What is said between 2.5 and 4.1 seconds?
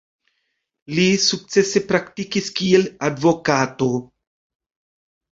kiel advokato.